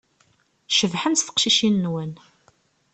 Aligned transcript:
Cebḥent 0.77 1.25
teqcicin-nwen. 1.27 2.11